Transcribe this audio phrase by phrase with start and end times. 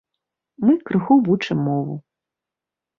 [0.69, 1.95] Мы крыху вучым мову.